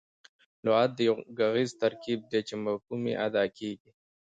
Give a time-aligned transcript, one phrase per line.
[0.65, 3.91] لغت یو ږغیز ترکیب دئ، چي مفهوم په اداء کیږي.